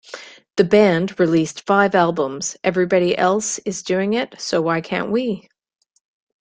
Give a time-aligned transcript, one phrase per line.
[0.57, 5.47] The band released five albums: Everybody Else Is Doing It, So Why Can't We?